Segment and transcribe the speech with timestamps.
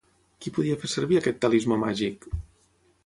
[0.45, 2.27] Qui podia fer servir aquest talismà màgic?